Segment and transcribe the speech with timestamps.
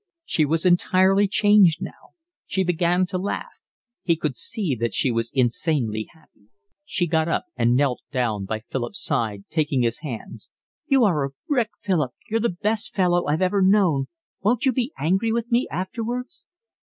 [0.25, 2.15] She was entirely changed now.
[2.47, 3.59] She began to laugh.
[4.01, 6.47] He could see that she was insanely happy.
[6.83, 10.49] She got up and knelt down by Philip's side, taking his hands.
[10.87, 12.15] "You are a brick, Philip.
[12.27, 14.07] You're the best fellow I've ever known.
[14.41, 16.45] Won't you be angry with me afterwards?"